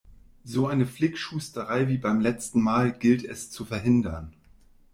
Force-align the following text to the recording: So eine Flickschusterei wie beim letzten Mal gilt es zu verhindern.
So 0.43 0.65
eine 0.65 0.87
Flickschusterei 0.87 1.87
wie 1.87 1.99
beim 1.99 2.21
letzten 2.21 2.59
Mal 2.59 2.91
gilt 2.91 3.23
es 3.23 3.51
zu 3.51 3.65
verhindern. 3.65 4.33